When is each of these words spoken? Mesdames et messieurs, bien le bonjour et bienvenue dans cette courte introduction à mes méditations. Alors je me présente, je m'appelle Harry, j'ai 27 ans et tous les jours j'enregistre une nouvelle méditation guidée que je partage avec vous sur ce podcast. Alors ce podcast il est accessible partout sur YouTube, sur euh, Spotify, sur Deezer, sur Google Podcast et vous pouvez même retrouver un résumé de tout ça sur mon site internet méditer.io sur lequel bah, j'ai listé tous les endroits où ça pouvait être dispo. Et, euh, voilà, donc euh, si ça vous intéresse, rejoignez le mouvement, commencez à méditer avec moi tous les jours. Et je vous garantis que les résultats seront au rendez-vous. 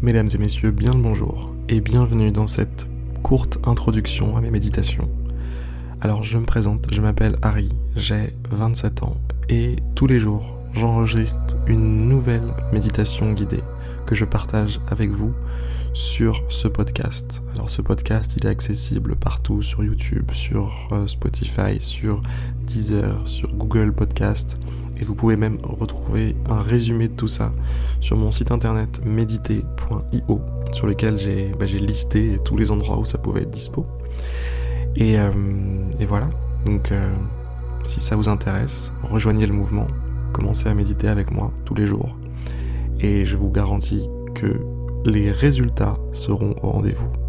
Mesdames 0.00 0.28
et 0.32 0.38
messieurs, 0.38 0.70
bien 0.70 0.94
le 0.94 1.00
bonjour 1.00 1.52
et 1.68 1.80
bienvenue 1.80 2.30
dans 2.30 2.46
cette 2.46 2.86
courte 3.24 3.58
introduction 3.64 4.36
à 4.36 4.40
mes 4.40 4.52
méditations. 4.52 5.10
Alors 6.00 6.22
je 6.22 6.38
me 6.38 6.44
présente, 6.44 6.86
je 6.92 7.00
m'appelle 7.00 7.36
Harry, 7.42 7.70
j'ai 7.96 8.32
27 8.48 9.02
ans 9.02 9.16
et 9.48 9.74
tous 9.96 10.06
les 10.06 10.20
jours 10.20 10.56
j'enregistre 10.72 11.56
une 11.66 12.08
nouvelle 12.08 12.54
méditation 12.72 13.32
guidée 13.32 13.64
que 14.06 14.14
je 14.14 14.24
partage 14.24 14.80
avec 14.88 15.10
vous 15.10 15.34
sur 15.94 16.44
ce 16.48 16.68
podcast. 16.68 17.42
Alors 17.52 17.68
ce 17.68 17.82
podcast 17.82 18.34
il 18.36 18.46
est 18.46 18.50
accessible 18.50 19.16
partout 19.16 19.62
sur 19.62 19.82
YouTube, 19.82 20.30
sur 20.32 20.88
euh, 20.92 21.08
Spotify, 21.08 21.80
sur 21.80 22.22
Deezer, 22.68 23.26
sur 23.26 23.52
Google 23.52 23.92
Podcast 23.92 24.58
et 25.00 25.04
vous 25.04 25.14
pouvez 25.14 25.36
même 25.36 25.58
retrouver 25.62 26.34
un 26.48 26.60
résumé 26.60 27.08
de 27.08 27.14
tout 27.14 27.28
ça 27.28 27.52
sur 28.00 28.16
mon 28.16 28.30
site 28.30 28.50
internet 28.50 29.00
méditer.io 29.04 30.40
sur 30.72 30.86
lequel 30.86 31.16
bah, 31.58 31.66
j'ai 31.66 31.78
listé 31.78 32.38
tous 32.44 32.56
les 32.56 32.70
endroits 32.70 32.98
où 32.98 33.04
ça 33.04 33.18
pouvait 33.18 33.42
être 33.42 33.50
dispo. 33.50 33.86
Et, 34.96 35.18
euh, 35.18 35.30
voilà, 36.06 36.28
donc 36.66 36.92
euh, 36.92 37.14
si 37.84 38.00
ça 38.00 38.16
vous 38.16 38.28
intéresse, 38.28 38.92
rejoignez 39.02 39.46
le 39.46 39.52
mouvement, 39.52 39.86
commencez 40.32 40.68
à 40.68 40.74
méditer 40.74 41.08
avec 41.08 41.30
moi 41.30 41.52
tous 41.64 41.74
les 41.74 41.86
jours. 41.86 42.16
Et 43.00 43.24
je 43.24 43.36
vous 43.36 43.50
garantis 43.50 44.08
que 44.34 44.60
les 45.04 45.30
résultats 45.30 45.96
seront 46.12 46.56
au 46.62 46.70
rendez-vous. 46.70 47.27